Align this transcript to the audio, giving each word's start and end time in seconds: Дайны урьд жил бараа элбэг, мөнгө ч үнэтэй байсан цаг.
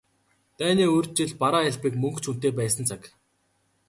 Дайны 0.59 0.85
урьд 0.95 1.11
жил 1.17 1.31
бараа 1.41 1.63
элбэг, 1.69 1.93
мөнгө 2.01 2.21
ч 2.21 2.25
үнэтэй 2.29 2.51
байсан 2.59 2.83
цаг. 2.89 3.01